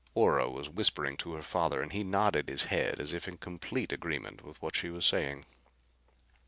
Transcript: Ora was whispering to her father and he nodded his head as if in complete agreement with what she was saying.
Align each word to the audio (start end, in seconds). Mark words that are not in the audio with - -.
Ora 0.15 0.49
was 0.49 0.67
whispering 0.67 1.15
to 1.17 1.33
her 1.35 1.43
father 1.43 1.79
and 1.79 1.91
he 1.93 2.03
nodded 2.03 2.49
his 2.49 2.63
head 2.63 2.99
as 2.99 3.13
if 3.13 3.27
in 3.27 3.37
complete 3.37 3.91
agreement 3.93 4.41
with 4.43 4.59
what 4.59 4.75
she 4.75 4.89
was 4.89 5.05
saying. 5.05 5.45